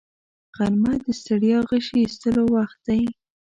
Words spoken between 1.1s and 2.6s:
ستړیا غشي ایستلو